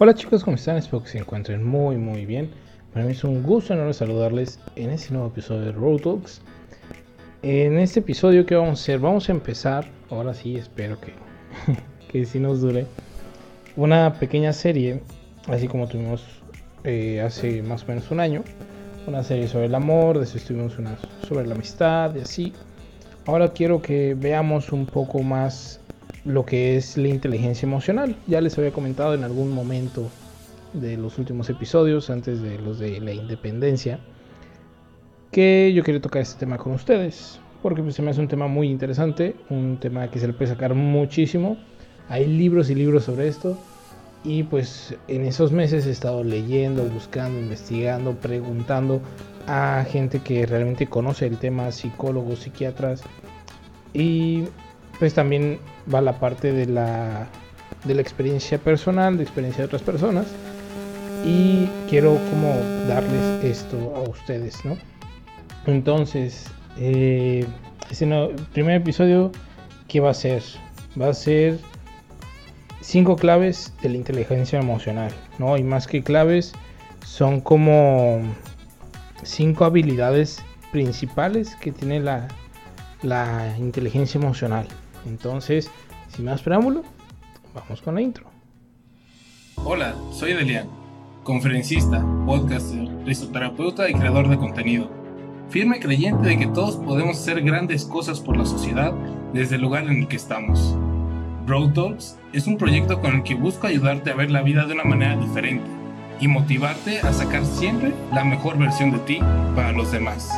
Hola 0.00 0.14
chicos, 0.14 0.44
¿cómo 0.44 0.54
están? 0.54 0.76
Espero 0.76 1.02
que 1.02 1.08
se 1.08 1.18
encuentren 1.18 1.64
muy 1.64 1.96
muy 1.96 2.24
bien. 2.24 2.52
Para 2.92 3.04
mí 3.04 3.10
es 3.10 3.24
un 3.24 3.42
gusto 3.42 3.74
enorme 3.74 3.92
saludarles 3.92 4.60
en 4.76 4.90
este 4.90 5.12
nuevo 5.12 5.26
episodio 5.26 5.62
de 5.62 5.72
Road 5.72 6.02
Talks. 6.02 6.40
En 7.42 7.80
este 7.80 7.98
episodio, 7.98 8.46
¿qué 8.46 8.54
vamos 8.54 8.78
a 8.78 8.82
hacer? 8.82 9.00
Vamos 9.00 9.28
a 9.28 9.32
empezar, 9.32 9.88
ahora 10.08 10.34
sí, 10.34 10.54
espero 10.54 11.00
que, 11.00 11.14
que 12.12 12.24
sí 12.26 12.38
nos 12.38 12.60
dure, 12.60 12.86
una 13.74 14.14
pequeña 14.20 14.52
serie, 14.52 15.02
así 15.48 15.66
como 15.66 15.88
tuvimos 15.88 16.24
eh, 16.84 17.20
hace 17.20 17.60
más 17.64 17.82
o 17.82 17.86
menos 17.88 18.08
un 18.12 18.20
año. 18.20 18.44
Una 19.08 19.24
serie 19.24 19.48
sobre 19.48 19.66
el 19.66 19.74
amor, 19.74 20.20
después 20.20 20.44
tuvimos 20.44 20.78
una 20.78 20.96
sobre 21.26 21.44
la 21.44 21.56
amistad 21.56 22.14
y 22.14 22.20
así. 22.20 22.52
Ahora 23.26 23.52
quiero 23.52 23.82
que 23.82 24.14
veamos 24.14 24.70
un 24.70 24.86
poco 24.86 25.24
más 25.24 25.80
lo 26.24 26.44
que 26.44 26.76
es 26.76 26.96
la 26.96 27.08
inteligencia 27.08 27.66
emocional. 27.66 28.16
Ya 28.26 28.40
les 28.40 28.56
había 28.58 28.72
comentado 28.72 29.14
en 29.14 29.24
algún 29.24 29.50
momento 29.52 30.08
de 30.72 30.96
los 30.96 31.18
últimos 31.18 31.48
episodios, 31.50 32.10
antes 32.10 32.42
de 32.42 32.58
los 32.58 32.78
de 32.78 33.00
la 33.00 33.12
independencia, 33.12 34.00
que 35.30 35.72
yo 35.74 35.82
quería 35.82 36.00
tocar 36.00 36.22
este 36.22 36.38
tema 36.38 36.58
con 36.58 36.72
ustedes, 36.72 37.40
porque 37.62 37.82
pues, 37.82 37.94
se 37.94 38.02
me 38.02 38.10
hace 38.10 38.20
un 38.20 38.28
tema 38.28 38.46
muy 38.46 38.68
interesante, 38.68 39.36
un 39.50 39.78
tema 39.78 40.10
que 40.10 40.18
se 40.18 40.26
le 40.26 40.32
puede 40.32 40.50
sacar 40.50 40.74
muchísimo. 40.74 41.56
Hay 42.08 42.26
libros 42.26 42.70
y 42.70 42.74
libros 42.74 43.04
sobre 43.04 43.28
esto. 43.28 43.58
Y 44.24 44.42
pues 44.42 44.96
en 45.06 45.24
esos 45.24 45.52
meses 45.52 45.86
he 45.86 45.90
estado 45.90 46.24
leyendo, 46.24 46.84
buscando, 46.84 47.38
investigando, 47.38 48.14
preguntando 48.14 49.00
a 49.46 49.84
gente 49.88 50.18
que 50.20 50.44
realmente 50.44 50.88
conoce 50.88 51.26
el 51.26 51.38
tema, 51.38 51.70
psicólogos, 51.70 52.40
psiquiatras. 52.40 53.02
Y 53.94 54.44
pues 54.98 55.14
también 55.14 55.58
va 55.92 56.00
la 56.00 56.18
parte 56.18 56.52
de 56.52 56.66
la, 56.66 57.26
de 57.84 57.94
la 57.94 58.02
experiencia 58.02 58.58
personal, 58.58 59.16
de 59.16 59.22
experiencia 59.22 59.62
de 59.62 59.66
otras 59.66 59.82
personas. 59.82 60.26
Y 61.24 61.66
quiero 61.88 62.18
como 62.30 62.54
darles 62.86 63.44
esto 63.44 63.94
a 63.96 64.00
ustedes, 64.08 64.64
¿no? 64.64 64.76
Entonces, 65.66 66.46
eh, 66.78 67.44
este 67.90 68.06
primer 68.52 68.80
episodio, 68.80 69.32
¿qué 69.88 70.00
va 70.00 70.10
a 70.10 70.14
ser? 70.14 70.42
Va 71.00 71.08
a 71.08 71.14
ser 71.14 71.58
cinco 72.80 73.16
claves 73.16 73.72
de 73.82 73.90
la 73.90 73.96
inteligencia 73.96 74.58
emocional, 74.58 75.12
¿no? 75.38 75.56
Y 75.56 75.62
más 75.62 75.86
que 75.86 76.02
claves, 76.02 76.52
son 77.04 77.40
como 77.40 78.20
cinco 79.22 79.64
habilidades 79.64 80.42
principales 80.70 81.56
que 81.56 81.72
tiene 81.72 82.00
la, 82.00 82.28
la 83.02 83.54
inteligencia 83.58 84.18
emocional. 84.18 84.66
Entonces, 85.06 85.70
sin 86.08 86.24
más 86.24 86.42
preámbulo, 86.42 86.82
vamos 87.54 87.82
con 87.82 87.94
la 87.94 88.02
intro. 88.02 88.26
Hola, 89.56 89.94
soy 90.12 90.34
Delian, 90.34 90.68
conferencista, 91.24 92.04
podcaster, 92.26 92.88
risoterapeuta 93.04 93.88
y 93.88 93.94
creador 93.94 94.28
de 94.28 94.38
contenido. 94.38 94.90
Firme 95.50 95.80
creyente 95.80 96.28
de 96.28 96.38
que 96.38 96.46
todos 96.46 96.76
podemos 96.76 97.18
hacer 97.18 97.42
grandes 97.42 97.84
cosas 97.84 98.20
por 98.20 98.36
la 98.36 98.44
sociedad 98.44 98.92
desde 99.32 99.56
el 99.56 99.62
lugar 99.62 99.84
en 99.84 99.98
el 99.98 100.08
que 100.08 100.16
estamos. 100.16 100.76
Road 101.46 101.72
Talks 101.72 102.18
es 102.32 102.46
un 102.46 102.58
proyecto 102.58 103.00
con 103.00 103.16
el 103.16 103.22
que 103.22 103.34
busco 103.34 103.66
ayudarte 103.66 104.10
a 104.10 104.14
ver 104.14 104.30
la 104.30 104.42
vida 104.42 104.66
de 104.66 104.74
una 104.74 104.84
manera 104.84 105.16
diferente 105.16 105.66
y 106.20 106.28
motivarte 106.28 107.00
a 107.00 107.12
sacar 107.12 107.44
siempre 107.44 107.94
la 108.12 108.24
mejor 108.24 108.58
versión 108.58 108.90
de 108.90 108.98
ti 108.98 109.18
para 109.54 109.72
los 109.72 109.90
demás. 109.90 110.30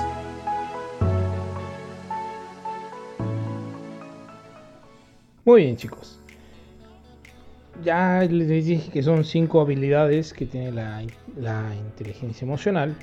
Muy 5.50 5.64
bien 5.64 5.76
chicos. 5.76 6.16
Ya 7.82 8.20
les 8.22 8.64
dije 8.64 8.88
que 8.92 9.02
son 9.02 9.24
cinco 9.24 9.60
habilidades 9.60 10.32
que 10.32 10.46
tiene 10.46 10.70
la, 10.70 11.02
inteligencia 11.74 12.44
emocional. 12.44 12.94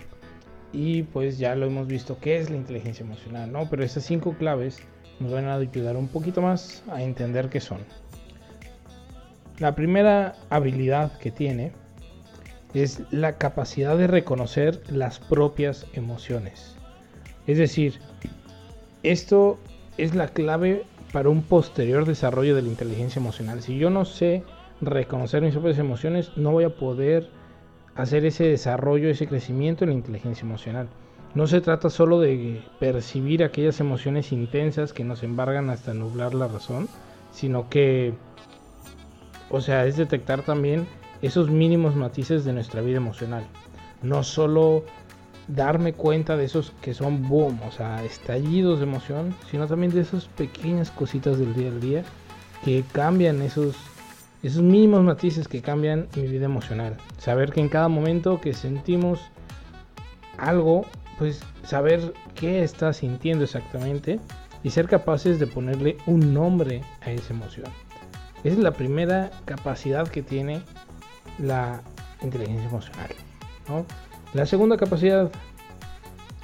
Y 0.71 1.03
pues 1.03 1.39
ya 1.39 1.55
lo 1.55 1.65
hemos 1.65 1.87
visto 1.87 2.17
qué 2.21 2.37
es 2.37 2.49
la 2.49 2.55
inteligencia 2.55 3.05
emocional, 3.05 3.51
¿no? 3.51 3.69
Pero 3.69 3.83
esas 3.83 4.05
cinco 4.05 4.33
claves 4.39 4.79
nos 5.19 5.33
van 5.33 5.43
a 5.43 5.55
ayudar 5.55 5.97
un 5.97 6.07
poquito 6.07 6.41
más 6.41 6.83
a 6.89 7.03
entender 7.03 7.49
qué 7.49 7.59
son. 7.59 7.79
La 9.59 9.75
primera 9.75 10.33
habilidad 10.49 11.17
que 11.17 11.31
tiene 11.31 11.73
es 12.73 13.01
la 13.11 13.37
capacidad 13.37 13.97
de 13.97 14.07
reconocer 14.07 14.81
las 14.89 15.19
propias 15.19 15.85
emociones. 15.91 16.77
Es 17.45 17.57
decir, 17.57 17.99
esto 19.03 19.59
es 19.97 20.15
la 20.15 20.29
clave 20.29 20.85
para 21.11 21.29
un 21.29 21.43
posterior 21.43 22.05
desarrollo 22.05 22.55
de 22.55 22.61
la 22.61 22.67
inteligencia 22.67 23.19
emocional. 23.19 23.61
Si 23.61 23.77
yo 23.77 23.89
no 23.89 24.05
sé 24.05 24.43
reconocer 24.81 25.41
mis 25.41 25.53
propias 25.53 25.79
emociones, 25.79 26.31
no 26.35 26.51
voy 26.51 26.65
a 26.65 26.75
poder 26.75 27.29
hacer 27.95 28.25
ese 28.25 28.45
desarrollo, 28.45 29.09
ese 29.09 29.27
crecimiento 29.27 29.83
en 29.83 29.91
la 29.91 29.95
inteligencia 29.95 30.43
emocional. 30.45 30.87
No 31.33 31.47
se 31.47 31.61
trata 31.61 31.89
solo 31.89 32.19
de 32.19 32.61
percibir 32.79 33.43
aquellas 33.43 33.79
emociones 33.79 34.31
intensas 34.31 34.93
que 34.93 35.03
nos 35.03 35.23
embargan 35.23 35.69
hasta 35.69 35.93
nublar 35.93 36.33
la 36.33 36.47
razón, 36.47 36.87
sino 37.31 37.69
que, 37.69 38.13
o 39.49 39.61
sea, 39.61 39.85
es 39.85 39.97
detectar 39.97 40.43
también 40.43 40.87
esos 41.21 41.49
mínimos 41.49 41.95
matices 41.95 42.45
de 42.45 42.53
nuestra 42.53 42.81
vida 42.81 42.97
emocional. 42.97 43.45
No 44.01 44.23
solo 44.23 44.83
darme 45.47 45.93
cuenta 45.93 46.35
de 46.35 46.45
esos 46.45 46.73
que 46.81 46.93
son 46.93 47.27
boom, 47.27 47.59
o 47.67 47.71
sea, 47.71 48.03
estallidos 48.03 48.79
de 48.79 48.85
emoción, 48.85 49.35
sino 49.49 49.67
también 49.67 49.93
de 49.93 50.01
esas 50.01 50.25
pequeñas 50.25 50.91
cositas 50.91 51.37
del 51.37 51.53
día 51.53 51.69
a 51.69 51.75
día 51.75 52.03
que 52.63 52.83
cambian 52.91 53.41
esos, 53.41 53.75
esos 54.43 54.61
mínimos 54.61 55.03
matices 55.03 55.47
que 55.47 55.61
cambian 55.61 56.07
mi 56.15 56.27
vida 56.27 56.45
emocional. 56.45 56.97
Saber 57.17 57.51
que 57.51 57.61
en 57.61 57.69
cada 57.69 57.87
momento 57.87 58.41
que 58.41 58.53
sentimos 58.53 59.21
algo, 60.37 60.85
pues 61.17 61.41
saber 61.63 62.13
qué 62.35 62.63
está 62.63 62.93
sintiendo 62.93 63.43
exactamente 63.43 64.19
y 64.63 64.69
ser 64.71 64.87
capaces 64.87 65.39
de 65.39 65.47
ponerle 65.47 65.97
un 66.05 66.33
nombre 66.33 66.81
a 67.01 67.11
esa 67.11 67.33
emoción. 67.33 67.67
Esa 68.43 68.55
es 68.55 68.59
la 68.59 68.71
primera 68.71 69.31
capacidad 69.45 70.07
que 70.07 70.21
tiene 70.21 70.61
la 71.39 71.81
inteligencia 72.21 72.67
emocional. 72.67 73.09
¿no? 73.67 73.85
La 74.33 74.45
segunda 74.45 74.77
capacidad 74.77 75.31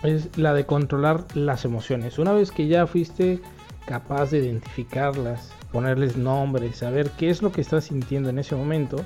es 0.04 0.38
la 0.38 0.54
de 0.54 0.66
controlar 0.66 1.26
las 1.34 1.66
emociones. 1.66 2.18
Una 2.18 2.34
vez 2.34 2.52
que 2.52 2.68
ya 2.68 2.88
fuiste 2.88 3.40
capaz 3.86 4.32
de 4.32 4.40
identificarlas, 4.40 5.52
ponerles 5.72 6.18
nombres, 6.18 6.78
saber 6.78 7.10
qué 7.18 7.30
es 7.30 7.42
lo 7.42 7.52
que 7.52 7.62
estás 7.62 7.86
sintiendo 7.86 8.30
en 8.30 8.40
ese 8.40 8.56
momento, 8.56 9.04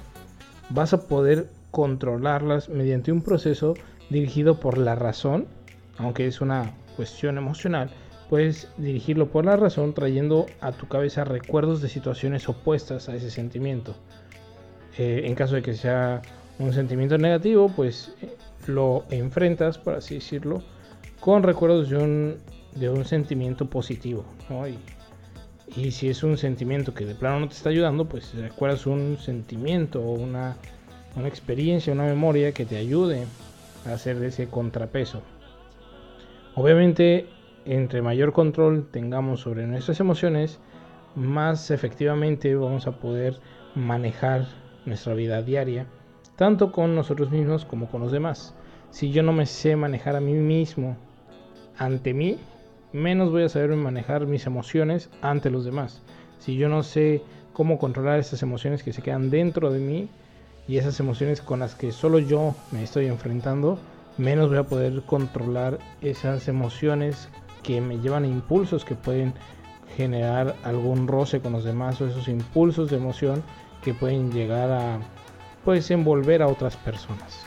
vas 0.69 0.93
a 0.93 1.07
poder 1.07 1.49
controlarlas 1.71 2.69
mediante 2.69 3.11
un 3.11 3.21
proceso 3.21 3.73
dirigido 4.09 4.59
por 4.59 4.77
la 4.77 4.95
razón, 4.95 5.47
aunque 5.97 6.27
es 6.27 6.41
una 6.41 6.73
cuestión 6.95 7.37
emocional, 7.37 7.89
puedes 8.29 8.67
dirigirlo 8.77 9.27
por 9.29 9.45
la 9.45 9.55
razón 9.55 9.93
trayendo 9.93 10.45
a 10.61 10.71
tu 10.71 10.87
cabeza 10.87 11.23
recuerdos 11.23 11.81
de 11.81 11.89
situaciones 11.89 12.47
opuestas 12.49 13.09
a 13.09 13.15
ese 13.15 13.31
sentimiento. 13.31 13.95
Eh, 14.97 15.23
en 15.25 15.35
caso 15.35 15.55
de 15.55 15.61
que 15.61 15.73
sea 15.73 16.21
un 16.59 16.73
sentimiento 16.73 17.17
negativo, 17.17 17.71
pues 17.75 18.13
lo 18.67 19.05
enfrentas, 19.09 19.77
por 19.77 19.95
así 19.95 20.15
decirlo, 20.15 20.61
con 21.19 21.43
recuerdos 21.43 21.89
de 21.89 21.97
un, 21.97 22.37
de 22.75 22.89
un 22.89 23.05
sentimiento 23.05 23.69
positivo. 23.69 24.25
Y, 25.75 25.91
si 25.91 26.09
es 26.09 26.23
un 26.23 26.37
sentimiento 26.37 26.93
que 26.93 27.05
de 27.05 27.15
plano 27.15 27.41
no 27.41 27.47
te 27.47 27.55
está 27.55 27.69
ayudando, 27.69 28.05
pues 28.05 28.33
recuerdas 28.35 28.85
un 28.85 29.17
sentimiento 29.17 30.01
o 30.01 30.13
una, 30.13 30.55
una 31.15 31.27
experiencia, 31.27 31.93
una 31.93 32.05
memoria 32.05 32.51
que 32.51 32.65
te 32.65 32.77
ayude 32.77 33.25
a 33.85 33.93
hacer 33.93 34.21
ese 34.23 34.47
contrapeso. 34.47 35.21
Obviamente, 36.55 37.27
entre 37.65 38.01
mayor 38.01 38.31
control 38.31 38.87
tengamos 38.89 39.41
sobre 39.41 39.67
nuestras 39.67 39.99
emociones, 39.99 40.59
más 41.15 41.71
efectivamente 41.71 42.55
vamos 42.55 42.87
a 42.87 42.99
poder 42.99 43.39
manejar 43.75 44.45
nuestra 44.85 45.13
vida 45.13 45.41
diaria 45.41 45.85
tanto 46.37 46.71
con 46.71 46.95
nosotros 46.95 47.31
mismos 47.31 47.65
como 47.65 47.87
con 47.87 47.99
los 47.99 48.13
demás. 48.13 48.53
Si 48.91 49.11
yo 49.11 49.23
no 49.23 49.33
me 49.33 49.45
sé 49.45 49.75
manejar 49.75 50.15
a 50.15 50.21
mí 50.21 50.33
mismo 50.33 50.95
ante 51.77 52.13
mí, 52.13 52.37
menos 52.93 53.31
voy 53.31 53.43
a 53.43 53.49
saber 53.49 53.75
manejar 53.75 54.25
mis 54.27 54.45
emociones 54.45 55.09
ante 55.21 55.49
los 55.49 55.65
demás. 55.65 56.01
Si 56.39 56.55
yo 56.55 56.69
no 56.69 56.83
sé 56.83 57.21
cómo 57.53 57.79
controlar 57.79 58.19
esas 58.19 58.41
emociones 58.43 58.83
que 58.83 58.93
se 58.93 59.01
quedan 59.01 59.29
dentro 59.29 59.71
de 59.71 59.79
mí 59.79 60.09
y 60.67 60.77
esas 60.77 60.99
emociones 60.99 61.41
con 61.41 61.59
las 61.59 61.75
que 61.75 61.91
solo 61.91 62.19
yo 62.19 62.55
me 62.71 62.83
estoy 62.83 63.07
enfrentando, 63.07 63.79
menos 64.17 64.49
voy 64.49 64.59
a 64.59 64.63
poder 64.63 65.01
controlar 65.03 65.79
esas 66.01 66.47
emociones 66.47 67.29
que 67.63 67.81
me 67.81 67.99
llevan 67.99 68.23
a 68.23 68.27
impulsos 68.27 68.85
que 68.85 68.95
pueden 68.95 69.33
generar 69.95 70.55
algún 70.63 71.07
roce 71.07 71.39
con 71.39 71.53
los 71.53 71.63
demás 71.63 71.99
o 71.99 72.07
esos 72.07 72.27
impulsos 72.27 72.91
de 72.91 72.97
emoción 72.97 73.41
que 73.81 73.95
pueden 73.95 74.31
llegar 74.31 74.69
a 74.69 74.99
puedes 75.67 75.91
envolver 75.91 76.41
a 76.41 76.47
otras 76.47 76.77
personas. 76.77 77.45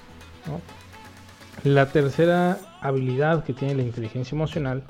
La 1.64 1.86
tercera 1.86 2.58
habilidad 2.82 3.44
que 3.44 3.54
tiene 3.54 3.76
la 3.76 3.82
inteligencia 3.82 4.34
emocional 4.36 4.82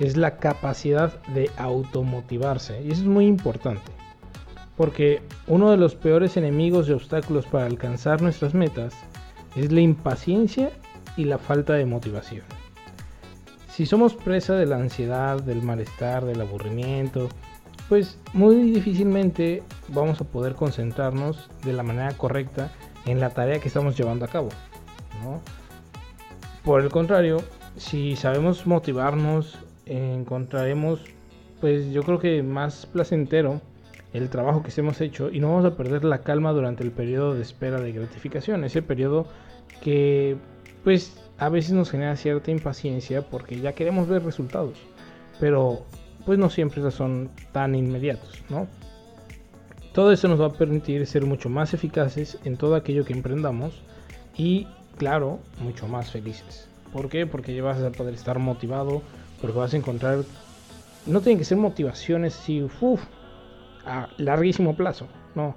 es 0.00 0.16
la 0.16 0.38
capacidad 0.38 1.22
de 1.26 1.52
automotivarse. 1.56 2.82
Y 2.82 2.90
eso 2.90 3.02
es 3.02 3.06
muy 3.06 3.26
importante. 3.26 3.92
Porque 4.76 5.22
uno 5.46 5.70
de 5.70 5.76
los 5.76 5.94
peores 5.94 6.36
enemigos 6.36 6.88
y 6.88 6.92
obstáculos 6.94 7.46
para 7.46 7.66
alcanzar 7.66 8.20
nuestras 8.22 8.54
metas 8.54 8.92
es 9.54 9.70
la 9.70 9.80
impaciencia 9.80 10.72
y 11.16 11.26
la 11.26 11.38
falta 11.38 11.74
de 11.74 11.86
motivación. 11.86 12.42
Si 13.68 13.86
somos 13.86 14.14
presa 14.14 14.56
de 14.56 14.66
la 14.66 14.78
ansiedad, 14.78 15.40
del 15.40 15.62
malestar, 15.62 16.24
del 16.24 16.40
aburrimiento, 16.40 17.28
pues 17.88 18.18
muy 18.32 18.70
difícilmente 18.70 19.62
vamos 19.88 20.20
a 20.20 20.24
poder 20.24 20.54
concentrarnos 20.54 21.50
de 21.64 21.72
la 21.72 21.82
manera 21.82 22.12
correcta 22.16 22.72
en 23.06 23.20
la 23.20 23.30
tarea 23.30 23.60
que 23.60 23.68
estamos 23.68 23.96
llevando 23.96 24.24
a 24.24 24.28
cabo. 24.28 24.48
Por 26.64 26.80
el 26.80 26.90
contrario, 26.90 27.42
si 27.76 28.16
sabemos 28.16 28.66
motivarnos, 28.66 29.58
encontraremos, 29.86 31.00
pues 31.60 31.90
yo 31.92 32.02
creo 32.02 32.18
que 32.18 32.42
más 32.42 32.86
placentero 32.86 33.60
el 34.12 34.30
trabajo 34.30 34.62
que 34.62 34.72
hemos 34.80 35.00
hecho 35.00 35.30
y 35.30 35.40
no 35.40 35.48
vamos 35.48 35.64
a 35.64 35.76
perder 35.76 36.04
la 36.04 36.18
calma 36.18 36.52
durante 36.52 36.84
el 36.84 36.92
periodo 36.92 37.34
de 37.34 37.42
espera 37.42 37.80
de 37.80 37.92
gratificación, 37.92 38.64
ese 38.64 38.80
periodo 38.80 39.26
que 39.82 40.36
pues 40.84 41.20
a 41.38 41.48
veces 41.48 41.72
nos 41.72 41.90
genera 41.90 42.16
cierta 42.16 42.50
impaciencia 42.50 43.22
porque 43.22 43.60
ya 43.60 43.72
queremos 43.72 44.08
ver 44.08 44.24
resultados, 44.24 44.78
pero 45.40 45.84
pues 46.24 46.38
no 46.38 46.50
siempre 46.50 46.90
son 46.90 47.30
tan 47.52 47.74
inmediatos, 47.74 48.42
¿no? 48.48 48.66
Todo 49.92 50.10
eso 50.10 50.26
nos 50.26 50.40
va 50.40 50.46
a 50.46 50.52
permitir 50.52 51.06
ser 51.06 51.24
mucho 51.24 51.48
más 51.48 51.72
eficaces 51.72 52.38
en 52.44 52.56
todo 52.56 52.74
aquello 52.74 53.04
que 53.04 53.12
emprendamos 53.12 53.82
y, 54.36 54.66
claro, 54.96 55.38
mucho 55.60 55.86
más 55.86 56.10
felices. 56.10 56.68
¿Por 56.92 57.08
qué? 57.08 57.26
Porque 57.26 57.60
vas 57.60 57.80
a 57.80 57.92
poder 57.92 58.14
estar 58.14 58.38
motivado, 58.38 59.02
porque 59.40 59.58
vas 59.58 59.72
a 59.74 59.76
encontrar... 59.76 60.24
No 61.06 61.20
tienen 61.20 61.38
que 61.38 61.44
ser 61.44 61.58
motivaciones 61.58 62.38
así, 62.38 62.62
uff, 62.62 63.02
a 63.84 64.08
larguísimo 64.16 64.74
plazo, 64.74 65.06
no. 65.34 65.54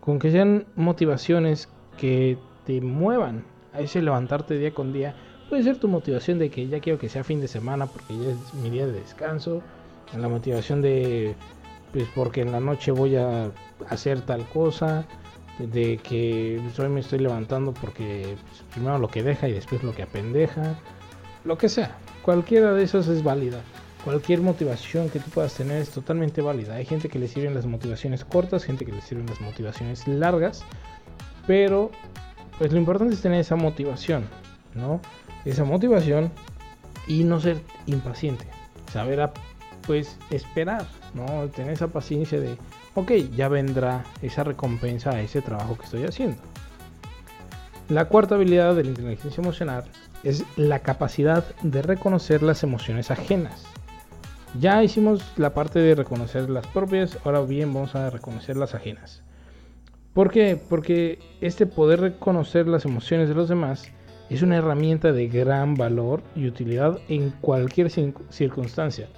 Con 0.00 0.18
que 0.18 0.30
sean 0.30 0.66
motivaciones 0.76 1.68
que 1.98 2.38
te 2.64 2.80
muevan 2.80 3.44
a 3.72 3.80
ese 3.80 4.00
levantarte 4.02 4.56
día 4.56 4.72
con 4.72 4.92
día. 4.92 5.14
Puede 5.48 5.62
ser 5.62 5.78
tu 5.78 5.88
motivación 5.88 6.38
de 6.38 6.50
que 6.50 6.68
ya 6.68 6.80
quiero 6.80 6.98
que 6.98 7.08
sea 7.08 7.24
fin 7.24 7.40
de 7.40 7.48
semana 7.48 7.86
porque 7.86 8.16
ya 8.16 8.30
es 8.30 8.54
mi 8.54 8.70
día 8.70 8.86
de 8.86 8.92
descanso. 8.92 9.62
La 10.16 10.28
motivación 10.28 10.82
de, 10.82 11.34
pues 11.92 12.06
porque 12.14 12.42
en 12.42 12.52
la 12.52 12.60
noche 12.60 12.90
voy 12.92 13.16
a 13.16 13.50
hacer 13.88 14.20
tal 14.22 14.44
cosa. 14.48 15.04
De 15.58 15.98
que 15.98 16.60
hoy 16.78 16.88
me 16.88 16.98
estoy 16.98 17.20
levantando 17.20 17.72
porque 17.72 18.36
pues, 18.48 18.62
primero 18.72 18.98
lo 18.98 19.06
que 19.06 19.22
deja 19.22 19.48
y 19.48 19.52
después 19.52 19.84
lo 19.84 19.94
que 19.94 20.02
apendeja. 20.02 20.74
Lo 21.44 21.56
que 21.56 21.68
sea. 21.68 21.96
Cualquiera 22.22 22.72
de 22.72 22.82
esas 22.82 23.06
es 23.06 23.22
válida. 23.22 23.60
Cualquier 24.02 24.40
motivación 24.40 25.08
que 25.10 25.20
tú 25.20 25.30
puedas 25.30 25.54
tener 25.54 25.80
es 25.80 25.90
totalmente 25.90 26.42
válida. 26.42 26.74
Hay 26.74 26.84
gente 26.84 27.08
que 27.08 27.18
le 27.18 27.28
sirven 27.28 27.54
las 27.54 27.66
motivaciones 27.66 28.24
cortas, 28.24 28.64
gente 28.64 28.84
que 28.84 28.92
le 28.92 29.00
sirven 29.00 29.26
las 29.26 29.40
motivaciones 29.40 30.08
largas. 30.08 30.64
Pero 31.46 31.90
pues 32.58 32.72
lo 32.72 32.78
importante 32.78 33.14
es 33.14 33.22
tener 33.22 33.40
esa 33.40 33.56
motivación, 33.56 34.24
¿no? 34.74 35.00
Esa 35.44 35.64
motivación 35.64 36.30
y 37.06 37.24
no 37.24 37.40
ser 37.40 37.60
impaciente. 37.86 38.46
Saber, 38.92 39.30
pues, 39.86 40.18
esperar, 40.30 40.86
¿no? 41.14 41.48
Tener 41.48 41.72
esa 41.72 41.88
paciencia 41.88 42.40
de, 42.40 42.56
ok, 42.94 43.12
ya 43.36 43.48
vendrá 43.48 44.04
esa 44.22 44.44
recompensa 44.44 45.10
a 45.10 45.20
ese 45.20 45.42
trabajo 45.42 45.76
que 45.76 45.84
estoy 45.84 46.04
haciendo. 46.04 46.38
La 47.88 48.06
cuarta 48.06 48.34
habilidad 48.34 48.74
de 48.74 48.84
la 48.84 48.90
inteligencia 48.90 49.42
emocional 49.42 49.84
es 50.22 50.44
la 50.56 50.78
capacidad 50.78 51.44
de 51.62 51.82
reconocer 51.82 52.42
las 52.42 52.62
emociones 52.62 53.10
ajenas. 53.10 53.64
Ya 54.58 54.82
hicimos 54.82 55.32
la 55.36 55.52
parte 55.52 55.80
de 55.80 55.94
reconocer 55.94 56.48
las 56.48 56.66
propias, 56.68 57.18
ahora 57.24 57.42
bien 57.42 57.74
vamos 57.74 57.94
a 57.94 58.08
reconocer 58.08 58.56
las 58.56 58.74
ajenas. 58.74 59.22
¿Por 60.14 60.30
qué? 60.30 60.56
Porque 60.68 61.18
este 61.40 61.66
poder 61.66 62.00
reconocer 62.00 62.68
las 62.68 62.84
emociones 62.84 63.28
de 63.28 63.34
los 63.34 63.48
demás 63.48 63.90
es 64.30 64.42
una 64.42 64.56
herramienta 64.56 65.12
de 65.12 65.28
gran 65.28 65.74
valor 65.74 66.22
y 66.34 66.46
utilidad 66.46 66.98
en 67.08 67.30
cualquier 67.40 67.90
circunstancia. 67.90 69.08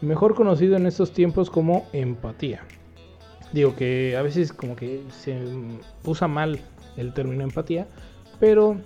Mejor 0.00 0.34
conocido 0.34 0.76
en 0.76 0.86
estos 0.86 1.12
tiempos 1.12 1.50
como 1.50 1.86
empatía. 1.92 2.62
Digo 3.52 3.74
que 3.74 4.16
a 4.16 4.22
veces 4.22 4.52
como 4.52 4.76
que 4.76 5.02
se 5.10 5.38
usa 6.04 6.28
mal 6.28 6.60
el 6.96 7.14
término 7.14 7.42
empatía, 7.42 7.86
pero 8.38 8.76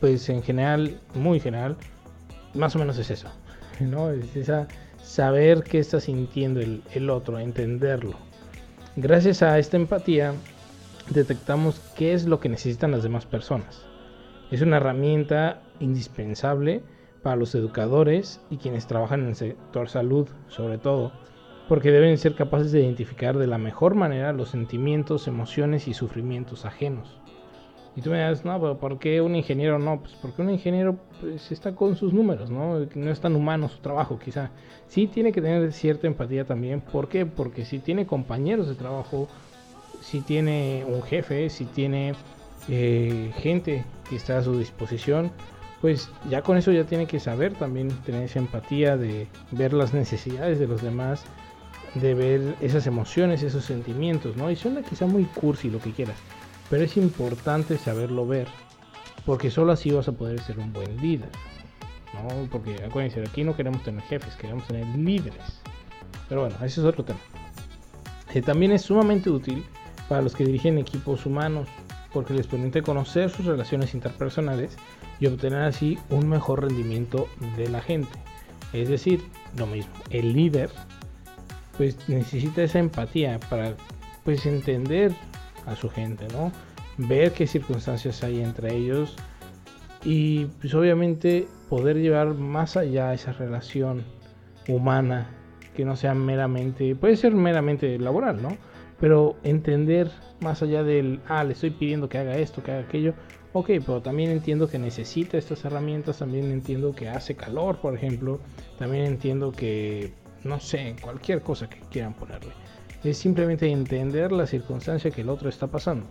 pues 0.00 0.28
en 0.28 0.42
general, 0.42 1.00
muy 1.14 1.40
general, 1.40 1.76
más 2.54 2.76
o 2.76 2.78
menos 2.78 2.98
es 2.98 3.10
eso. 3.10 3.28
¿no? 3.80 4.10
Es 4.10 4.36
esa 4.36 4.68
saber 5.02 5.62
qué 5.62 5.78
está 5.78 6.00
sintiendo 6.00 6.60
el, 6.60 6.82
el 6.92 7.10
otro, 7.10 7.38
entenderlo. 7.38 8.14
Gracias 8.96 9.42
a 9.42 9.58
esta 9.58 9.76
empatía 9.76 10.34
detectamos 11.10 11.80
qué 11.96 12.14
es 12.14 12.26
lo 12.26 12.40
que 12.40 12.48
necesitan 12.48 12.90
las 12.90 13.02
demás 13.02 13.26
personas. 13.26 13.82
Es 14.50 14.62
una 14.62 14.76
herramienta 14.76 15.62
indispensable 15.80 16.82
para 17.24 17.34
los 17.34 17.56
educadores 17.56 18.40
y 18.50 18.58
quienes 18.58 18.86
trabajan 18.86 19.22
en 19.22 19.28
el 19.30 19.34
sector 19.34 19.88
salud, 19.88 20.28
sobre 20.46 20.78
todo, 20.78 21.10
porque 21.68 21.90
deben 21.90 22.16
ser 22.18 22.36
capaces 22.36 22.70
de 22.70 22.82
identificar 22.82 23.36
de 23.36 23.48
la 23.48 23.58
mejor 23.58 23.96
manera 23.96 24.32
los 24.32 24.50
sentimientos, 24.50 25.26
emociones 25.26 25.88
y 25.88 25.94
sufrimientos 25.94 26.64
ajenos. 26.64 27.18
Y 27.96 28.00
tú 28.00 28.10
me 28.10 28.28
dices, 28.28 28.44
no, 28.44 28.60
pero 28.60 28.78
¿por 28.78 29.00
qué 29.00 29.20
un 29.20 29.34
ingeniero 29.34 29.80
no? 29.80 30.00
Pues 30.00 30.14
porque 30.22 30.42
un 30.42 30.50
ingeniero 30.50 30.96
pues, 31.20 31.50
está 31.50 31.74
con 31.74 31.96
sus 31.96 32.12
números, 32.12 32.50
¿no? 32.50 32.86
No 32.94 33.10
es 33.10 33.20
tan 33.20 33.34
humano 33.34 33.68
su 33.68 33.78
trabajo, 33.78 34.18
quizá. 34.18 34.50
Sí 34.86 35.08
tiene 35.08 35.32
que 35.32 35.40
tener 35.40 35.72
cierta 35.72 36.06
empatía 36.06 36.44
también. 36.44 36.80
¿Por 36.80 37.08
qué? 37.08 37.26
Porque 37.26 37.64
si 37.64 37.80
tiene 37.80 38.06
compañeros 38.06 38.68
de 38.68 38.74
trabajo 38.74 39.28
si 40.04 40.20
tiene 40.20 40.84
un 40.86 41.02
jefe, 41.02 41.48
si 41.48 41.64
tiene 41.64 42.14
eh, 42.68 43.32
gente 43.38 43.84
que 44.08 44.16
está 44.16 44.38
a 44.38 44.42
su 44.42 44.58
disposición, 44.58 45.32
pues 45.84 46.08
ya 46.30 46.40
con 46.40 46.56
eso 46.56 46.72
ya 46.72 46.84
tiene 46.84 47.06
que 47.06 47.20
saber 47.20 47.52
también 47.52 47.90
tener 48.06 48.22
esa 48.22 48.38
empatía 48.38 48.96
de 48.96 49.28
ver 49.50 49.74
las 49.74 49.92
necesidades 49.92 50.58
de 50.58 50.66
los 50.66 50.80
demás, 50.80 51.24
de 51.94 52.14
ver 52.14 52.56
esas 52.62 52.86
emociones, 52.86 53.42
esos 53.42 53.66
sentimientos, 53.66 54.34
¿no? 54.34 54.50
Y 54.50 54.56
suena 54.56 54.80
quizá 54.80 55.04
muy 55.04 55.24
cursi 55.24 55.68
lo 55.68 55.80
que 55.80 55.90
quieras, 55.90 56.16
pero 56.70 56.84
es 56.84 56.96
importante 56.96 57.76
saberlo 57.76 58.26
ver, 58.26 58.48
porque 59.26 59.50
solo 59.50 59.72
así 59.72 59.90
vas 59.90 60.08
a 60.08 60.12
poder 60.12 60.40
ser 60.40 60.58
un 60.58 60.72
buen 60.72 60.96
líder, 61.02 61.28
¿no? 62.14 62.48
Porque 62.50 62.82
acuérdense, 62.82 63.20
aquí 63.20 63.44
no 63.44 63.54
queremos 63.54 63.82
tener 63.82 64.00
jefes, 64.04 64.36
queremos 64.36 64.66
tener 64.66 64.86
líderes. 64.96 65.60
Pero 66.30 66.40
bueno, 66.40 66.56
ese 66.64 66.80
es 66.80 66.86
otro 66.86 67.04
tema. 67.04 67.20
que 68.32 68.40
también 68.40 68.72
es 68.72 68.80
sumamente 68.80 69.28
útil 69.28 69.62
para 70.08 70.22
los 70.22 70.34
que 70.34 70.46
dirigen 70.46 70.78
equipos 70.78 71.26
humanos, 71.26 71.68
porque 72.14 72.32
les 72.32 72.46
permite 72.46 72.82
conocer 72.82 73.28
sus 73.28 73.44
relaciones 73.44 73.92
interpersonales 73.92 74.78
y 75.20 75.26
obtener 75.26 75.62
así 75.62 75.98
un 76.08 76.28
mejor 76.28 76.62
rendimiento 76.62 77.28
de 77.56 77.68
la 77.68 77.82
gente. 77.82 78.16
Es 78.72 78.88
decir, 78.88 79.20
lo 79.58 79.66
mismo, 79.66 79.92
el 80.10 80.32
líder 80.32 80.70
pues 81.76 82.08
necesita 82.08 82.62
esa 82.62 82.78
empatía 82.78 83.40
para 83.50 83.74
pues 84.24 84.46
entender 84.46 85.12
a 85.66 85.74
su 85.74 85.90
gente, 85.90 86.26
¿no? 86.32 86.52
Ver 86.96 87.32
qué 87.32 87.46
circunstancias 87.46 88.22
hay 88.22 88.40
entre 88.40 88.74
ellos 88.74 89.16
y 90.04 90.46
pues 90.60 90.74
obviamente 90.74 91.48
poder 91.68 91.96
llevar 91.96 92.34
más 92.34 92.76
allá 92.76 93.12
esa 93.12 93.32
relación 93.32 94.04
humana 94.68 95.26
que 95.74 95.84
no 95.84 95.96
sea 95.96 96.14
meramente, 96.14 96.94
puede 96.94 97.16
ser 97.16 97.34
meramente 97.34 97.98
laboral, 97.98 98.40
¿no? 98.40 98.56
Pero 99.00 99.36
entender 99.42 100.10
más 100.40 100.62
allá 100.62 100.82
del, 100.82 101.20
ah, 101.28 101.44
le 101.44 101.52
estoy 101.52 101.70
pidiendo 101.70 102.08
que 102.08 102.18
haga 102.18 102.36
esto, 102.36 102.62
que 102.62 102.72
haga 102.72 102.82
aquello, 102.82 103.14
ok, 103.52 103.66
pero 103.86 104.02
también 104.02 104.30
entiendo 104.30 104.68
que 104.68 104.78
necesita 104.78 105.38
estas 105.38 105.64
herramientas, 105.64 106.18
también 106.18 106.50
entiendo 106.50 106.94
que 106.94 107.08
hace 107.08 107.34
calor, 107.34 107.80
por 107.80 107.94
ejemplo, 107.94 108.40
también 108.78 109.04
entiendo 109.04 109.52
que, 109.52 110.12
no 110.42 110.60
sé, 110.60 110.96
cualquier 111.00 111.40
cosa 111.40 111.68
que 111.68 111.80
quieran 111.90 112.14
ponerle. 112.14 112.52
Es 113.02 113.18
simplemente 113.18 113.70
entender 113.70 114.32
la 114.32 114.46
circunstancia 114.46 115.10
que 115.10 115.20
el 115.20 115.28
otro 115.28 115.48
está 115.48 115.66
pasando. 115.66 116.06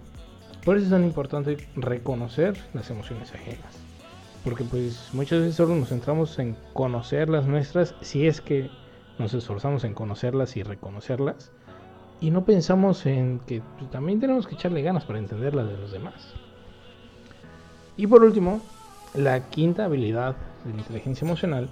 Por 0.64 0.78
eso 0.78 0.86
es 0.86 0.92
tan 0.92 1.04
importante 1.04 1.58
reconocer 1.76 2.56
las 2.74 2.90
emociones 2.90 3.34
ajenas. 3.34 3.78
Porque 4.44 4.64
pues 4.64 5.10
muchas 5.14 5.40
veces 5.40 5.56
solo 5.56 5.76
nos 5.76 5.90
centramos 5.90 6.38
en 6.40 6.56
conocer 6.74 7.30
las 7.30 7.46
nuestras, 7.46 7.96
si 8.02 8.28
es 8.28 8.42
que 8.42 8.70
nos 9.18 9.34
esforzamos 9.34 9.84
en 9.84 9.94
conocerlas 9.94 10.56
y 10.56 10.64
reconocerlas 10.64 11.52
y 12.24 12.32
no 12.32 12.46
pensamos 12.46 13.06
en 13.06 13.40
que 13.40 13.62
pues, 13.78 13.92
también 13.92 14.22
tenemos 14.22 14.48
que 14.48 14.56
echarle 14.56 14.82
ganas 14.82 15.04
para 15.04 15.20
entender 15.20 15.54
las 15.54 15.68
de 15.68 15.78
los 15.78 15.92
demás. 15.92 16.34
Y 17.98 18.08
por 18.08 18.24
último, 18.24 18.62
la 19.14 19.50
quinta 19.50 19.84
habilidad 19.84 20.38
de 20.64 20.72
la 20.72 20.80
inteligencia 20.80 21.26
emocional 21.26 21.70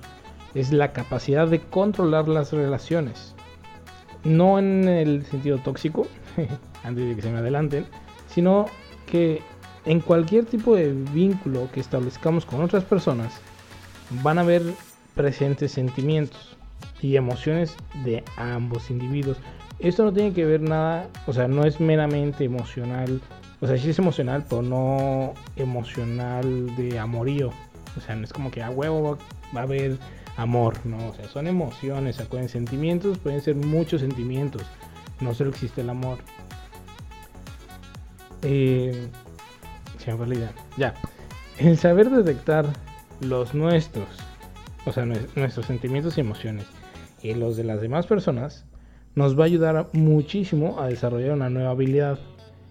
es 0.53 0.74
la 0.74 0.91
capacidad 0.91 1.48
de 1.48 1.62
controlar 1.62 2.27
las 2.27 2.51
relaciones. 2.51 3.34
No 4.25 4.60
en 4.60 4.89
el 4.89 5.25
sentido 5.25 5.58
tóxico, 5.60 6.05
antes 6.84 7.08
de 7.08 7.15
que 7.15 7.22
se 7.22 7.31
me 7.31 7.38
adelanten, 7.38 7.86
sino 8.27 8.65
que 9.05 9.41
en 9.86 10.01
cualquier 10.01 10.43
tipo 10.43 10.75
de 10.75 10.91
vínculo 10.91 11.70
que 11.72 11.79
establezcamos 11.79 12.46
con 12.46 12.62
otras 12.62 12.84
personas, 12.84 13.39
van 14.22 14.38
a 14.38 14.41
haber 14.41 14.63
presentes 15.15 15.72
sentimientos 15.72 16.58
y 17.01 17.15
emociones 17.15 17.77
de 18.03 18.25
ambos 18.36 18.91
individuos 18.91 19.38
Esto 19.82 20.06
no 20.06 20.14
tiene 20.14 20.34
que 20.34 20.46
ver 20.46 20.62
nada, 20.62 21.10
o 21.26 21.34
sea, 21.34 21.48
no 21.48 21.66
es 21.66 21.80
meramente 21.80 22.44
emocional, 22.44 23.20
o 23.62 23.68
sea, 23.68 23.78
sí 23.78 23.90
es 23.90 24.00
emocional, 24.00 24.46
pero 24.48 24.62
no 24.62 25.34
emocional 25.56 26.76
de 26.76 27.00
amorío. 27.00 27.52
O 27.98 28.02
sea, 28.02 28.16
no 28.16 28.24
es 28.24 28.32
como 28.32 28.52
que 28.52 28.64
a 28.64 28.70
huevo 28.70 29.18
va 29.56 29.62
a 29.62 29.64
haber 29.64 29.98
amor, 30.38 30.86
¿no? 30.86 31.10
O 31.10 31.14
sea, 31.14 31.28
son 31.28 31.48
emociones, 31.48 32.20
acuerden, 32.20 32.48
sentimientos, 32.48 33.18
pueden 33.18 33.42
ser 33.42 33.56
muchos 33.56 34.02
sentimientos, 34.02 34.64
no 35.20 35.34
solo 35.34 35.50
existe 35.50 35.82
el 35.82 35.90
amor. 35.90 36.20
Eh, 38.44 39.08
se. 39.98 40.12
Ya, 40.78 40.94
el 41.58 41.78
saber 41.78 42.10
detectar 42.10 42.66
los 43.20 43.54
nuestros, 43.54 44.08
o 44.86 44.92
sea, 44.92 45.06
nuestros 45.06 45.66
sentimientos 45.66 46.18
y 46.18 46.22
emociones, 46.22 46.66
y 47.22 47.34
los 47.36 47.56
de 47.58 47.64
las 47.64 47.82
demás 47.82 48.08
personas, 48.08 48.66
nos 49.15 49.38
va 49.38 49.44
a 49.44 49.48
ayudar 49.48 49.89
muchísimo 49.94 50.80
a 50.80 50.88
desarrollar 50.88 51.32
una 51.34 51.50
nueva 51.50 51.72
habilidad, 51.72 52.20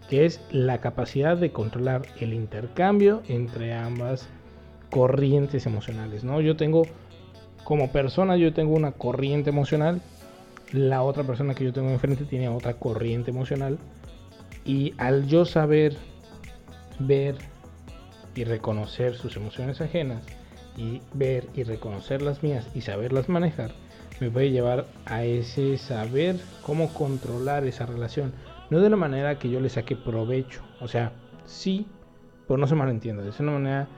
que 0.08 0.24
es 0.24 0.40
la 0.50 0.80
capacidad 0.80 1.36
de 1.36 1.52
controlar 1.52 2.02
el 2.18 2.34
intercambio 2.34 3.22
entre 3.28 3.74
ambas 3.74 4.28
corrientes 4.90 5.66
emocionales, 5.66 6.24
¿no? 6.24 6.40
Yo 6.40 6.56
tengo 6.56 6.82
como 7.64 7.92
persona 7.92 8.36
yo 8.36 8.52
tengo 8.52 8.74
una 8.74 8.92
corriente 8.92 9.50
emocional, 9.50 10.00
la 10.72 11.02
otra 11.02 11.24
persona 11.24 11.54
que 11.54 11.64
yo 11.64 11.72
tengo 11.72 11.90
enfrente 11.90 12.24
tiene 12.24 12.48
otra 12.48 12.74
corriente 12.74 13.30
emocional 13.30 13.78
y 14.64 14.94
al 14.98 15.26
yo 15.26 15.44
saber 15.44 15.96
ver 16.98 17.36
y 18.34 18.44
reconocer 18.44 19.14
sus 19.14 19.36
emociones 19.36 19.80
ajenas 19.80 20.22
y 20.76 21.00
ver 21.14 21.46
y 21.54 21.64
reconocer 21.64 22.22
las 22.22 22.42
mías 22.42 22.66
y 22.74 22.80
saberlas 22.80 23.28
manejar, 23.28 23.72
me 24.20 24.30
puede 24.30 24.50
llevar 24.50 24.86
a 25.06 25.24
ese 25.24 25.78
saber 25.78 26.36
cómo 26.62 26.92
controlar 26.92 27.64
esa 27.64 27.86
relación. 27.86 28.32
No 28.68 28.78
de 28.78 28.86
una 28.86 28.96
manera 28.96 29.38
que 29.38 29.50
yo 29.50 29.60
le 29.60 29.68
saque 29.68 29.96
provecho, 29.96 30.62
o 30.80 30.86
sea, 30.86 31.12
sí, 31.46 31.86
pero 32.46 32.58
no 32.58 32.66
se 32.66 32.74
malentienda, 32.74 33.24
de 33.24 33.32
una 33.40 33.52
manera 33.52 33.88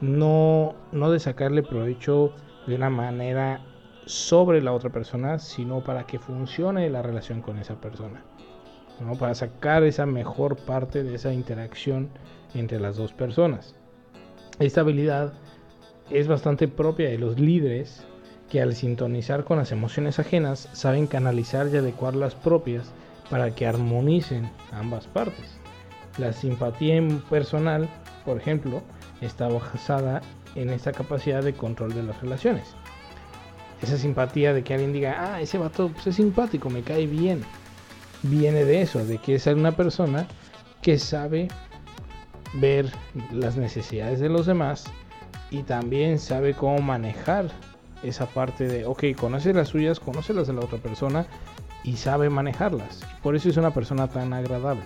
no, 0.00 0.74
no 0.92 1.10
de 1.10 1.18
sacarle 1.18 1.62
provecho 1.62 2.32
de 2.66 2.76
una 2.76 2.88
manera 2.88 3.60
sobre 4.06 4.62
la 4.62 4.72
otra 4.72 4.90
persona, 4.90 5.38
sino 5.38 5.82
para 5.82 6.06
que 6.06 6.18
funcione 6.18 6.88
la 6.90 7.02
relación 7.02 7.42
con 7.42 7.58
esa 7.58 7.80
persona. 7.80 8.24
¿no? 9.00 9.14
Para 9.14 9.34
sacar 9.34 9.82
esa 9.82 10.06
mejor 10.06 10.56
parte 10.56 11.02
de 11.02 11.14
esa 11.14 11.32
interacción 11.32 12.10
entre 12.54 12.78
las 12.80 12.96
dos 12.96 13.12
personas. 13.12 13.74
Esta 14.58 14.82
habilidad 14.82 15.32
es 16.10 16.28
bastante 16.28 16.68
propia 16.68 17.08
de 17.08 17.18
los 17.18 17.40
líderes 17.40 18.06
que 18.54 18.62
al 18.62 18.76
sintonizar 18.76 19.42
con 19.42 19.58
las 19.58 19.72
emociones 19.72 20.20
ajenas 20.20 20.68
saben 20.72 21.08
canalizar 21.08 21.66
y 21.72 21.76
adecuar 21.76 22.14
las 22.14 22.36
propias 22.36 22.86
para 23.28 23.52
que 23.52 23.66
armonicen 23.66 24.48
ambas 24.70 25.08
partes. 25.08 25.58
La 26.18 26.32
simpatía 26.32 27.02
personal, 27.28 27.88
por 28.24 28.36
ejemplo, 28.36 28.80
está 29.20 29.48
basada 29.48 30.22
en 30.54 30.70
esta 30.70 30.92
capacidad 30.92 31.42
de 31.42 31.54
control 31.54 31.94
de 31.94 32.04
las 32.04 32.20
relaciones. 32.22 32.76
Esa 33.82 33.98
simpatía 33.98 34.54
de 34.54 34.62
que 34.62 34.74
alguien 34.74 34.92
diga, 34.92 35.16
ah, 35.18 35.40
ese 35.40 35.58
vato 35.58 35.88
pues, 35.88 36.06
es 36.06 36.14
simpático, 36.14 36.70
me 36.70 36.82
cae 36.82 37.08
bien. 37.08 37.42
Viene 38.22 38.64
de 38.64 38.82
eso, 38.82 39.04
de 39.04 39.18
que 39.18 39.34
es 39.34 39.46
una 39.48 39.72
persona 39.72 40.28
que 40.80 41.00
sabe 41.00 41.48
ver 42.52 42.88
las 43.32 43.56
necesidades 43.56 44.20
de 44.20 44.28
los 44.28 44.46
demás 44.46 44.84
y 45.50 45.64
también 45.64 46.20
sabe 46.20 46.54
cómo 46.54 46.78
manejar 46.78 47.50
esa 48.04 48.26
parte 48.26 48.68
de, 48.68 48.86
ok, 48.86 49.04
conoce 49.18 49.52
las 49.52 49.68
suyas, 49.68 50.00
conoce 50.00 50.34
las 50.34 50.46
de 50.46 50.52
la 50.52 50.60
otra 50.60 50.78
persona 50.78 51.26
y 51.82 51.96
sabe 51.96 52.30
manejarlas. 52.30 53.00
Por 53.22 53.36
eso 53.36 53.48
es 53.48 53.56
una 53.56 53.72
persona 53.72 54.08
tan 54.08 54.32
agradable. 54.32 54.84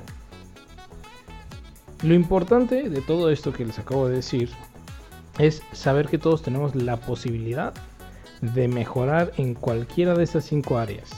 Lo 2.03 2.15
importante 2.15 2.89
de 2.89 3.01
todo 3.01 3.31
esto 3.31 3.53
que 3.53 3.65
les 3.65 3.79
acabo 3.79 4.09
de 4.09 4.17
decir 4.17 4.51
es 5.39 5.63
saber 5.73 6.09
que 6.09 6.19
todos 6.19 6.43
tenemos 6.43 6.75
la 6.75 6.97
posibilidad 6.97 7.75
de 8.41 8.69
mejorar 8.69 9.33
en 9.37 9.55
cualquiera 9.55 10.15
de 10.15 10.25
estas 10.25 10.45
cinco 10.45 10.79
áreas, 10.79 11.11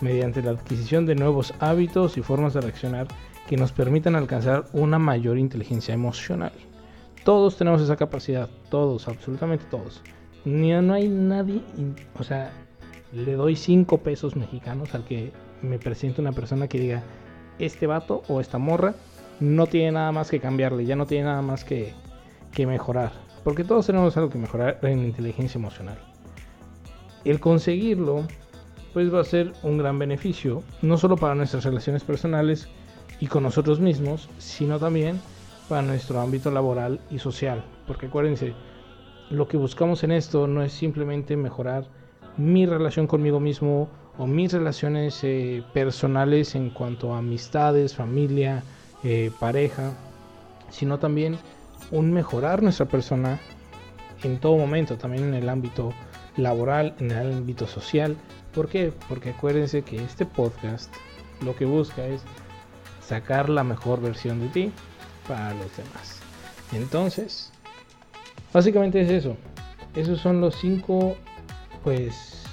mediante 0.00 0.42
la 0.42 0.50
adquisición 0.50 1.06
de 1.06 1.14
nuevos 1.14 1.54
hábitos 1.60 2.16
y 2.18 2.22
formas 2.22 2.54
de 2.54 2.60
reaccionar 2.60 3.08
que 3.48 3.56
nos 3.56 3.72
permitan 3.72 4.16
alcanzar 4.16 4.66
una 4.72 4.98
mayor 4.98 5.38
inteligencia 5.38 5.94
emocional. 5.94 6.52
Todos 7.24 7.56
tenemos 7.56 7.80
esa 7.80 7.96
capacidad, 7.96 8.50
todos, 8.68 9.08
absolutamente 9.08 9.64
todos. 9.70 10.02
Ni, 10.44 10.72
no 10.72 10.94
hay 10.94 11.08
nadie, 11.08 11.62
o 12.18 12.24
sea, 12.24 12.50
le 13.12 13.34
doy 13.34 13.56
cinco 13.56 13.98
pesos 13.98 14.34
mexicanos 14.34 14.94
al 14.94 15.04
que 15.04 15.32
me 15.62 15.78
presente 15.78 16.20
una 16.20 16.32
persona 16.32 16.66
que 16.66 16.80
diga, 16.80 17.02
este 17.58 17.86
vato 17.86 18.22
o 18.28 18.40
esta 18.40 18.58
morra 18.58 18.94
no 19.40 19.66
tiene 19.66 19.92
nada 19.92 20.12
más 20.12 20.30
que 20.30 20.40
cambiarle, 20.40 20.84
ya 20.84 20.96
no 20.96 21.06
tiene 21.06 21.24
nada 21.24 21.42
más 21.42 21.64
que, 21.64 21.92
que 22.52 22.66
mejorar. 22.66 23.12
Porque 23.44 23.64
todos 23.64 23.86
tenemos 23.86 24.16
algo 24.16 24.30
que 24.30 24.38
mejorar 24.38 24.78
en 24.82 25.00
inteligencia 25.00 25.58
emocional. 25.58 25.98
El 27.24 27.40
conseguirlo, 27.40 28.26
pues 28.92 29.12
va 29.12 29.20
a 29.20 29.24
ser 29.24 29.52
un 29.62 29.78
gran 29.78 29.98
beneficio, 29.98 30.62
no 30.80 30.96
solo 30.96 31.16
para 31.16 31.34
nuestras 31.34 31.64
relaciones 31.64 32.04
personales 32.04 32.68
y 33.20 33.26
con 33.26 33.42
nosotros 33.42 33.80
mismos, 33.80 34.28
sino 34.38 34.78
también 34.78 35.20
para 35.68 35.82
nuestro 35.82 36.20
ámbito 36.20 36.50
laboral 36.50 37.00
y 37.10 37.18
social. 37.18 37.64
Porque 37.86 38.06
acuérdense, 38.06 38.54
lo 39.32 39.48
que 39.48 39.56
buscamos 39.56 40.04
en 40.04 40.12
esto 40.12 40.46
no 40.46 40.62
es 40.62 40.72
simplemente 40.72 41.36
mejorar 41.36 41.86
mi 42.36 42.66
relación 42.66 43.06
conmigo 43.06 43.40
mismo 43.40 43.88
o 44.18 44.26
mis 44.26 44.52
relaciones 44.52 45.24
eh, 45.24 45.64
personales 45.72 46.54
en 46.54 46.68
cuanto 46.68 47.14
a 47.14 47.18
amistades, 47.18 47.94
familia, 47.94 48.62
eh, 49.02 49.30
pareja, 49.40 49.92
sino 50.70 50.98
también 50.98 51.38
un 51.90 52.12
mejorar 52.12 52.62
nuestra 52.62 52.86
persona 52.86 53.40
en 54.22 54.38
todo 54.38 54.58
momento, 54.58 54.98
también 54.98 55.24
en 55.24 55.34
el 55.34 55.48
ámbito 55.48 55.94
laboral, 56.36 56.94
en 56.98 57.10
el 57.10 57.32
ámbito 57.32 57.66
social. 57.66 58.16
¿Por 58.54 58.68
qué? 58.68 58.92
Porque 59.08 59.30
acuérdense 59.30 59.82
que 59.82 59.96
este 59.96 60.26
podcast 60.26 60.92
lo 61.42 61.56
que 61.56 61.64
busca 61.64 62.06
es 62.06 62.22
sacar 63.00 63.48
la 63.48 63.64
mejor 63.64 64.02
versión 64.02 64.40
de 64.40 64.48
ti 64.48 64.72
para 65.26 65.54
los 65.54 65.74
demás. 65.74 66.20
Entonces, 66.72 67.50
básicamente 68.52 69.00
es 69.00 69.10
eso. 69.10 69.36
Esos 69.94 70.20
son 70.20 70.40
los 70.40 70.56
cinco, 70.56 71.16
pues, 71.84 72.44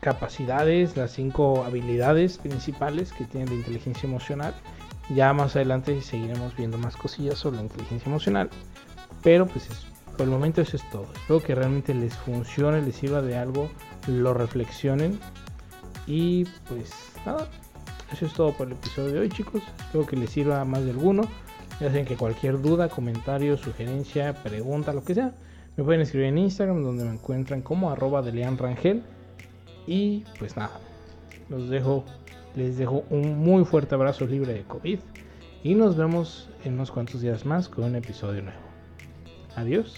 capacidades, 0.00 0.96
las 0.96 1.12
cinco 1.12 1.64
habilidades 1.64 2.38
principales 2.38 3.12
que 3.12 3.24
tiene 3.24 3.46
la 3.46 3.54
inteligencia 3.54 4.06
emocional 4.06 4.54
ya 5.14 5.32
más 5.32 5.56
adelante 5.56 6.00
seguiremos 6.02 6.54
viendo 6.56 6.78
más 6.78 6.96
cosillas 6.96 7.38
sobre 7.38 7.56
la 7.56 7.62
inteligencia 7.62 8.08
emocional. 8.08 8.50
Pero 9.22 9.46
pues 9.46 9.68
por 10.16 10.22
el 10.22 10.30
momento 10.30 10.60
eso 10.60 10.76
es 10.76 10.90
todo. 10.90 11.06
Espero 11.14 11.42
que 11.42 11.54
realmente 11.54 11.94
les 11.94 12.14
funcione, 12.16 12.82
les 12.82 12.96
sirva 12.96 13.22
de 13.22 13.36
algo, 13.36 13.70
lo 14.06 14.34
reflexionen. 14.34 15.18
Y 16.06 16.44
pues 16.68 16.90
nada, 17.24 17.48
eso 18.12 18.26
es 18.26 18.32
todo 18.32 18.52
por 18.52 18.66
el 18.66 18.74
episodio 18.74 19.14
de 19.14 19.20
hoy 19.20 19.28
chicos. 19.28 19.62
Espero 19.78 20.06
que 20.06 20.16
les 20.16 20.30
sirva 20.30 20.64
más 20.64 20.84
de 20.84 20.90
alguno. 20.90 21.22
Ya 21.80 21.88
saben 21.88 22.04
que 22.04 22.16
cualquier 22.16 22.60
duda, 22.60 22.88
comentario, 22.88 23.56
sugerencia, 23.56 24.34
pregunta, 24.34 24.92
lo 24.92 25.04
que 25.04 25.14
sea, 25.14 25.32
me 25.76 25.84
pueden 25.84 26.00
escribir 26.00 26.28
en 26.28 26.38
Instagram 26.38 26.82
donde 26.82 27.04
me 27.04 27.12
encuentran 27.12 27.62
como 27.62 27.90
arroba 27.90 28.20
de 28.22 28.32
Lean 28.32 28.58
Rangel. 28.58 29.02
Y 29.86 30.24
pues 30.38 30.56
nada, 30.56 30.80
los 31.48 31.70
dejo 31.70 32.04
les 32.58 32.76
dejo 32.76 33.04
un 33.10 33.38
muy 33.38 33.64
fuerte 33.64 33.94
abrazo 33.94 34.26
libre 34.26 34.52
de 34.52 34.62
COVID 34.64 34.98
y 35.62 35.74
nos 35.74 35.96
vemos 35.96 36.48
en 36.64 36.74
unos 36.74 36.90
cuantos 36.90 37.20
días 37.20 37.46
más 37.46 37.68
con 37.68 37.84
un 37.84 37.94
episodio 37.94 38.42
nuevo. 38.42 38.58
Adiós. 39.54 39.94